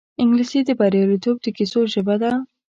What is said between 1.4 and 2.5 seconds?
د کیسو ژبه ده